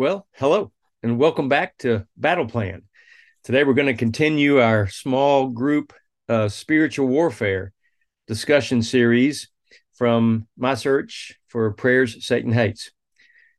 [0.00, 0.72] Well, hello,
[1.02, 2.84] and welcome back to Battle Plan.
[3.44, 5.92] Today, we're going to continue our small group
[6.26, 7.74] uh, spiritual warfare
[8.26, 9.50] discussion series
[9.92, 12.92] from my search for prayers Satan hates.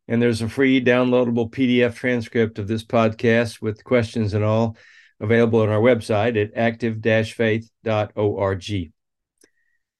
[0.07, 4.77] And there's a free downloadable PDF transcript of this podcast with questions and all
[5.19, 7.03] available on our website at active
[7.33, 8.91] faith.org.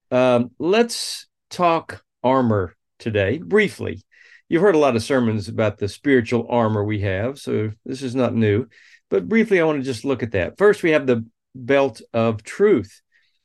[0.09, 4.03] Um, let's talk armor today briefly
[4.51, 8.15] you've heard a lot of sermons about the spiritual armor we have, so this is
[8.15, 8.67] not new.
[9.09, 10.57] But briefly, I want to just look at that.
[10.57, 13.01] First, we have the belt of truth,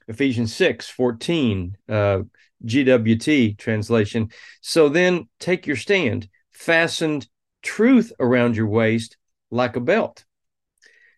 [0.09, 2.19] Ephesians 6 14, uh,
[2.65, 4.31] GWT translation.
[4.61, 7.29] So then take your stand, fastened
[7.63, 9.17] truth around your waist
[9.53, 10.25] like a belt.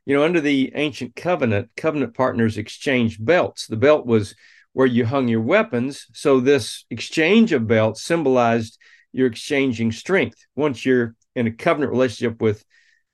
[0.05, 3.67] You know, under the ancient covenant, covenant partners exchanged belts.
[3.67, 4.35] The belt was
[4.75, 6.07] where you hung your weapons.
[6.13, 8.79] So this exchange of belts symbolized
[9.13, 10.39] you're exchanging strength.
[10.55, 12.65] Once you're in a covenant relationship with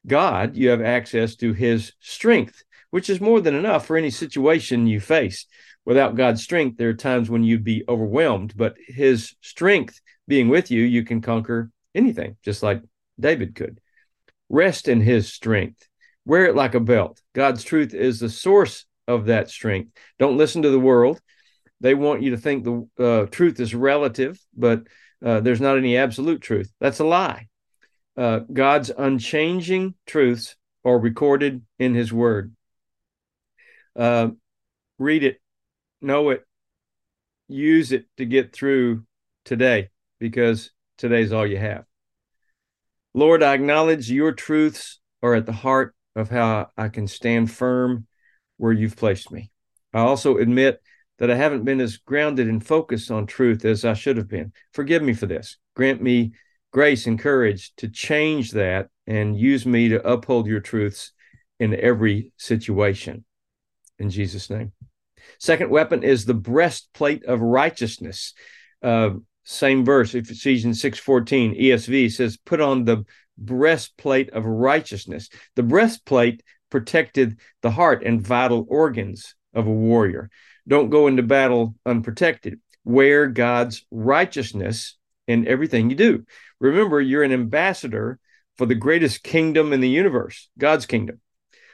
[0.06, 4.86] God, you have access to his strength, which is more than enough for any situation
[4.86, 5.46] you face.
[5.84, 10.70] Without God's strength, there are times when you'd be overwhelmed, but his strength being with
[10.70, 12.82] you, you can conquer anything, just like
[13.20, 13.80] David could.
[14.48, 15.88] Rest in his strength.
[16.24, 17.20] Wear it like a belt.
[17.34, 19.92] God's truth is the source of that strength.
[20.18, 21.20] Don't listen to the world.
[21.80, 24.84] They want you to think the uh, truth is relative, but
[25.24, 26.70] uh, there's not any absolute truth.
[26.80, 27.48] That's a lie.
[28.16, 32.54] Uh, God's unchanging truths are recorded in His Word.
[33.96, 34.28] Uh,
[34.98, 35.40] read it,
[36.02, 36.44] know it,
[37.48, 39.04] use it to get through
[39.44, 41.84] today because today's all you have.
[43.14, 48.06] Lord, I acknowledge your truths are at the heart of how I can stand firm
[48.56, 49.50] where you've placed me.
[49.92, 50.80] I also admit
[51.18, 54.52] that I haven't been as grounded and focused on truth as I should have been.
[54.72, 55.56] Forgive me for this.
[55.76, 56.32] Grant me
[56.72, 61.12] grace and courage to change that and use me to uphold your truths
[61.60, 63.24] in every situation.
[63.98, 64.72] In Jesus' name.
[65.38, 68.34] Second weapon is the breastplate of righteousness.
[68.82, 69.10] Uh,
[69.44, 73.04] same verse, Ephesians 6:14, ESV says, put on the
[73.36, 75.28] breastplate of righteousness.
[75.54, 80.30] The breastplate protected the heart and vital organs of a warrior.
[80.66, 82.60] Don't go into battle unprotected.
[82.84, 86.24] Wear God's righteousness in everything you do.
[86.60, 88.18] Remember, you're an ambassador
[88.56, 91.20] for the greatest kingdom in the universe, God's kingdom.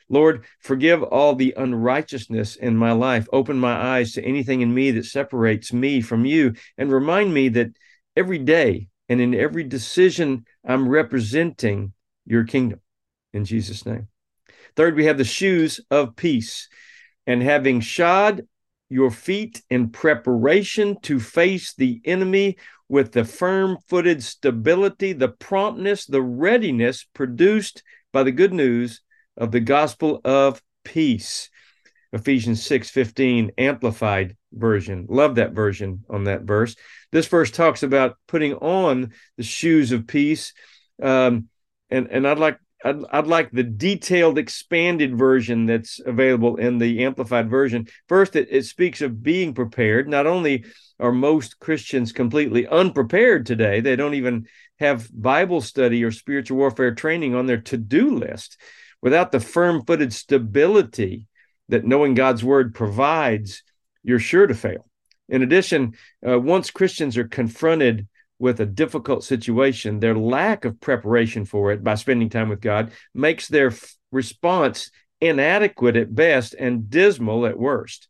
[0.08, 3.28] Lord, forgive all the unrighteousness in my life.
[3.32, 7.48] Open my eyes to anything in me that separates me from you, and remind me
[7.50, 7.70] that
[8.16, 11.92] every day and in every decision, I'm representing
[12.26, 12.80] your kingdom.
[13.32, 14.08] In Jesus' name.
[14.74, 16.68] Third, we have the shoes of peace.
[17.26, 18.48] And having shod
[18.90, 22.58] your feet in preparation to face the enemy
[22.88, 29.00] with the firm footed stability, the promptness, the readiness produced by the good news
[29.36, 31.48] of the gospel of peace.
[32.12, 35.06] Ephesians 6 15, amplified version.
[35.08, 36.74] Love that version on that verse.
[37.12, 40.52] This verse talks about putting on the shoes of peace.
[41.00, 41.48] Um,
[41.88, 47.04] and, and I'd like I'd, I'd like the detailed expanded version that's available in the
[47.04, 47.88] amplified version.
[48.08, 50.08] First it, it speaks of being prepared.
[50.08, 50.64] Not only
[51.00, 54.46] are most christians completely unprepared today they don't even
[54.78, 58.58] have bible study or spiritual warfare training on their to-do list.
[59.02, 61.26] Without the firm-footed stability
[61.70, 63.62] that knowing god's word provides
[64.02, 64.86] you're sure to fail.
[65.28, 65.94] In addition
[66.26, 68.06] uh, once christians are confronted
[68.40, 72.90] with a difficult situation, their lack of preparation for it by spending time with God
[73.14, 74.90] makes their f- response
[75.20, 78.08] inadequate at best and dismal at worst.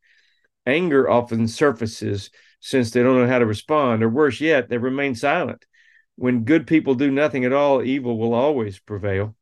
[0.64, 2.30] Anger often surfaces
[2.60, 5.66] since they don't know how to respond, or worse yet, they remain silent.
[6.14, 9.34] When good people do nothing at all, evil will always prevail.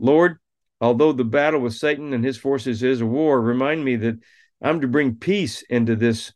[0.00, 0.38] Lord,
[0.80, 4.18] although the battle with Satan and his forces is a war, remind me that
[4.60, 6.32] I'm to bring peace into this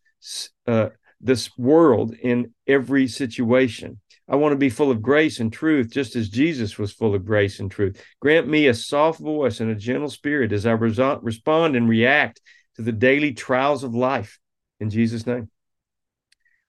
[0.68, 0.90] uh,
[1.22, 4.00] this world in every situation.
[4.28, 7.24] I want to be full of grace and truth, just as Jesus was full of
[7.24, 8.02] grace and truth.
[8.20, 12.40] Grant me a soft voice and a gentle spirit as I respond and react
[12.76, 14.38] to the daily trials of life.
[14.80, 15.50] In Jesus' name.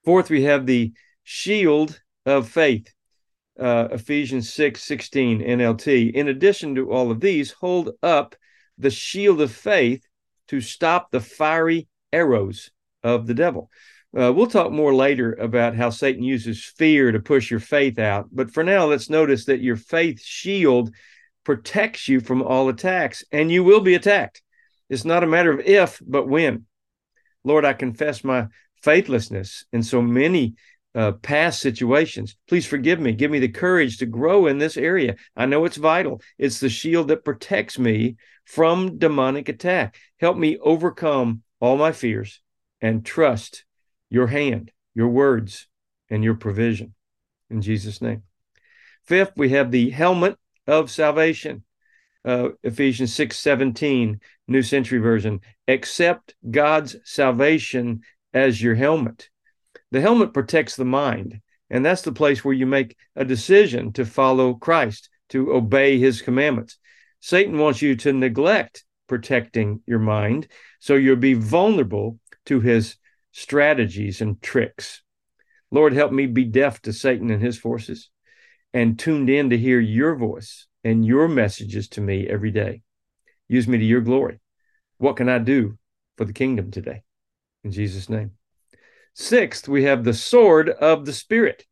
[0.03, 2.93] Fourth, we have the shield of faith.
[3.59, 6.11] Uh, Ephesians 6 16 NLT.
[6.13, 8.35] In addition to all of these, hold up
[8.77, 10.03] the shield of faith
[10.47, 12.71] to stop the fiery arrows
[13.03, 13.69] of the devil.
[14.15, 18.27] Uh, we'll talk more later about how Satan uses fear to push your faith out.
[18.31, 20.93] But for now, let's notice that your faith shield
[21.43, 24.41] protects you from all attacks, and you will be attacked.
[24.89, 26.65] It's not a matter of if, but when.
[27.43, 28.47] Lord, I confess my
[28.81, 30.55] faithlessness in so many
[30.95, 32.35] uh, past situations.
[32.47, 33.13] Please forgive me.
[33.13, 35.15] Give me the courage to grow in this area.
[35.35, 36.21] I know it's vital.
[36.37, 39.97] It's the shield that protects me from demonic attack.
[40.19, 42.41] Help me overcome all my fears
[42.79, 43.65] and trust
[44.13, 45.67] your hand, your words,
[46.07, 46.93] and your provision.
[47.49, 48.21] In Jesus' name.
[49.03, 50.37] Fifth, we have the helmet
[50.67, 51.63] of salvation.
[52.23, 55.41] Uh, Ephesians 6 17, New Century Version.
[55.67, 58.01] Accept God's salvation
[58.35, 59.29] as your helmet.
[59.89, 64.05] The helmet protects the mind, and that's the place where you make a decision to
[64.05, 66.77] follow Christ, to obey his commandments.
[67.19, 70.47] Satan wants you to neglect protecting your mind,
[70.79, 72.97] so you'll be vulnerable to his
[73.33, 75.01] strategies and tricks.
[75.71, 78.09] Lord, help me be deaf to Satan and his forces
[78.73, 82.81] and tuned in to hear your voice and your messages to me every day.
[83.49, 84.39] Use me to your glory.
[84.99, 85.77] What can I do
[86.17, 87.03] for the kingdom today?
[87.63, 88.31] In Jesus' name.
[89.15, 91.65] Sixth, we have the sword of the Spirit.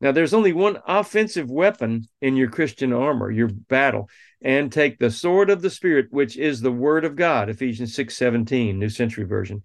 [0.00, 4.10] Now, there's only one offensive weapon in your Christian armor, your battle,
[4.42, 8.14] and take the sword of the Spirit, which is the word of God, Ephesians 6
[8.14, 9.62] 17, New Century Version.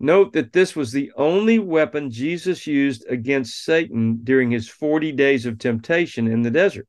[0.00, 5.44] Note that this was the only weapon Jesus used against Satan during his 40 days
[5.44, 6.86] of temptation in the desert.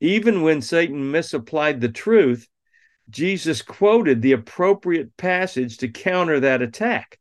[0.00, 2.46] Even when Satan misapplied the truth,
[3.10, 7.18] Jesus quoted the appropriate passage to counter that attack.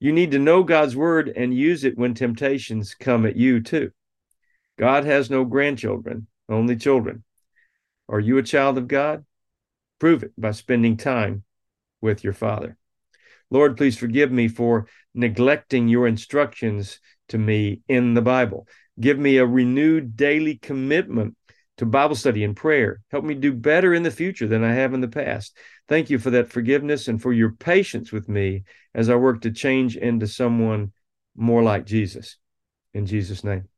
[0.00, 3.92] You need to know God's word and use it when temptations come at you, too.
[4.78, 7.22] God has no grandchildren, only children.
[8.08, 9.24] Are you a child of God?
[10.00, 11.44] Prove it by spending time
[12.00, 12.76] with your Father.
[13.52, 18.66] Lord, please forgive me for neglecting your instructions to me in the Bible.
[18.98, 21.36] Give me a renewed daily commitment
[21.76, 23.02] to Bible study and prayer.
[23.10, 25.54] Help me do better in the future than I have in the past.
[25.86, 28.64] Thank you for that forgiveness and for your patience with me
[28.94, 30.92] as I work to change into someone
[31.36, 32.38] more like Jesus.
[32.94, 33.68] In Jesus' name.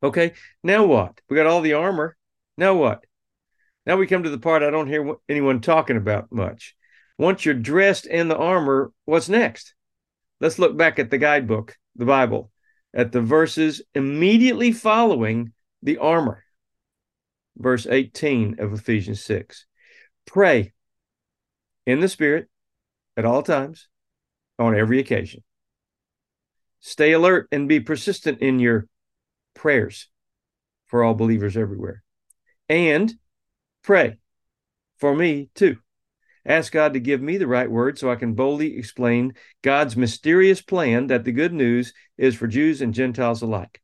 [0.00, 1.20] Okay, now what?
[1.28, 2.16] We got all the armor.
[2.56, 3.04] Now what?
[3.84, 6.75] Now we come to the part I don't hear anyone talking about much.
[7.18, 9.74] Once you're dressed in the armor, what's next?
[10.40, 12.50] Let's look back at the guidebook, the Bible,
[12.94, 15.52] at the verses immediately following
[15.82, 16.44] the armor
[17.56, 19.66] verse 18 of Ephesians 6.
[20.26, 20.72] Pray
[21.86, 22.48] in the Spirit
[23.16, 23.88] at all times,
[24.58, 25.42] on every occasion.
[26.80, 28.86] Stay alert and be persistent in your
[29.54, 30.08] prayers
[30.86, 32.02] for all believers everywhere.
[32.68, 33.12] And
[33.82, 34.18] pray
[34.98, 35.78] for me too.
[36.46, 40.62] Ask God to give me the right word so I can boldly explain God's mysterious
[40.62, 43.82] plan that the good news is for Jews and Gentiles alike.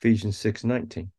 [0.00, 1.12] Ephesians 6 19.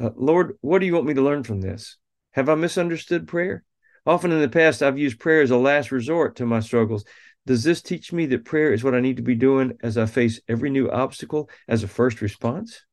[0.00, 1.98] Uh, Lord, what do you want me to learn from this?
[2.32, 3.64] Have I misunderstood prayer?
[4.06, 7.04] Often in the past, I've used prayer as a last resort to my struggles.
[7.46, 10.06] Does this teach me that prayer is what I need to be doing as I
[10.06, 12.84] face every new obstacle as a first response?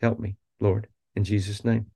[0.00, 1.86] Help me, Lord, in Jesus' name.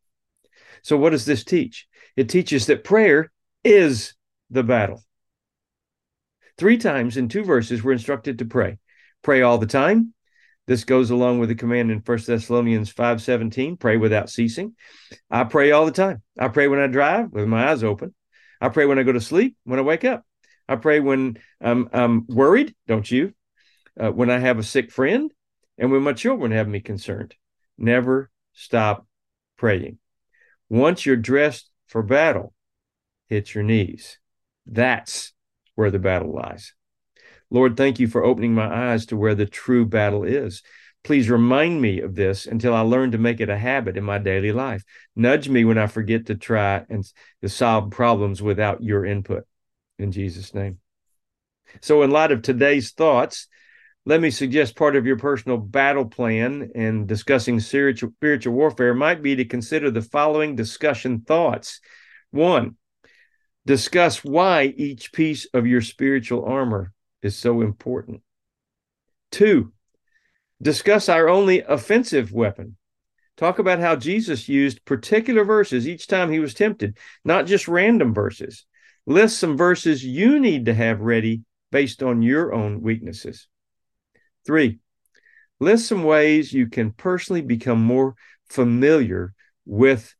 [0.82, 1.86] So, what does this teach?
[2.16, 3.30] It teaches that prayer
[3.64, 4.14] is
[4.50, 5.02] the battle.
[6.58, 8.78] Three times in two verses, we're instructed to pray.
[9.22, 10.14] Pray all the time,
[10.66, 14.76] this goes along with the command in 1 Thessalonians 5:17, pray without ceasing.
[15.30, 16.22] I pray all the time.
[16.38, 18.14] I pray when I drive with my eyes open.
[18.60, 20.24] I pray when I go to sleep, when I wake up.
[20.68, 23.34] I pray when I'm, I'm worried, don't you?
[24.00, 25.32] Uh, when I have a sick friend
[25.76, 27.34] and when my children have me concerned.
[27.76, 29.06] Never stop
[29.56, 29.98] praying.
[30.68, 32.54] Once you're dressed for battle,
[33.32, 34.18] hit your knees.
[34.66, 35.32] That's
[35.74, 36.74] where the battle lies.
[37.50, 40.62] Lord, thank you for opening my eyes to where the true battle is.
[41.02, 44.18] Please remind me of this until I learn to make it a habit in my
[44.18, 44.84] daily life.
[45.16, 47.04] Nudge me when I forget to try and
[47.40, 49.44] to solve problems without your input.
[49.98, 50.78] In Jesus' name.
[51.80, 53.48] So, in light of today's thoughts,
[54.04, 59.22] let me suggest part of your personal battle plan in discussing spiritual, spiritual warfare might
[59.22, 61.80] be to consider the following discussion thoughts.
[62.30, 62.76] One,
[63.66, 66.92] discuss why each piece of your spiritual armor
[67.22, 68.22] is so important.
[69.30, 69.72] Two,
[70.60, 72.76] discuss our only offensive weapon.
[73.36, 78.12] Talk about how Jesus used particular verses each time he was tempted, not just random
[78.12, 78.66] verses.
[79.06, 83.48] List some verses you need to have ready based on your own weaknesses.
[84.44, 84.78] Three,
[85.60, 88.14] list some ways you can personally become more
[88.48, 90.14] familiar with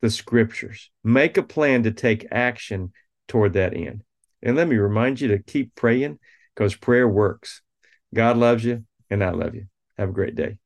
[0.00, 0.90] the scriptures.
[1.04, 2.92] Make a plan to take action
[3.28, 4.02] toward that end.
[4.42, 6.18] And let me remind you to keep praying
[6.54, 7.62] because prayer works.
[8.14, 9.66] God loves you, and I love you.
[9.98, 10.58] Have a great day.